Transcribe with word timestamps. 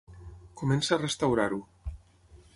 Comença 0.61 0.95
a 0.95 0.99
restaurar-ho. 1.03 1.61